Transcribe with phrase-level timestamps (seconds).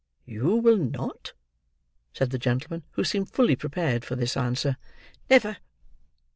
[0.25, 1.33] "You will not?"
[2.11, 4.77] said the gentleman, who seemed fully prepared for this answer.
[5.29, 5.57] "Never!"